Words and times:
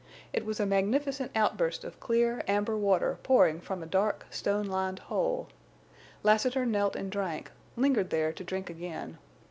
It 0.33 0.47
was 0.47 0.59
a 0.59 0.65
magnificent 0.65 1.29
outburst 1.35 1.83
of 1.83 1.99
clear, 1.99 2.41
amber 2.47 2.75
water 2.75 3.19
pouring 3.21 3.61
from 3.61 3.83
a 3.83 3.85
dark, 3.85 4.25
stone 4.31 4.65
lined 4.65 4.97
hole. 4.97 5.49
Lassiter 6.23 6.65
knelt 6.65 6.95
and 6.95 7.11
drank, 7.11 7.51
lingered 7.75 8.09
there 8.09 8.33
to 8.33 8.43
drink 8.43 8.67
again. 8.67 9.19